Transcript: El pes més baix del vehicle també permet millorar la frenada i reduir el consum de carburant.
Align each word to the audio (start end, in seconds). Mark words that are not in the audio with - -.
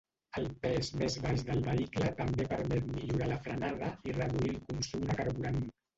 El 0.39 0.45
pes 0.61 0.87
més 1.01 1.17
baix 1.25 1.43
del 1.49 1.59
vehicle 1.67 2.09
també 2.21 2.47
permet 2.53 2.89
millorar 2.95 3.27
la 3.33 3.39
frenada 3.49 3.93
i 4.13 4.17
reduir 4.19 4.55
el 4.55 4.61
consum 4.73 5.05
de 5.13 5.19
carburant. 5.21 5.63